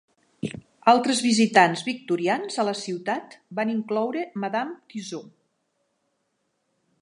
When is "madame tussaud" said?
4.45-5.31